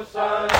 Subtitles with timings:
[0.00, 0.59] حسین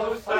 [0.00, 0.39] حسین